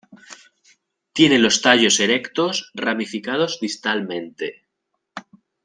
[1.17, 2.55] Tiene lois tallos erectos,
[2.85, 4.49] ramificados distalmente.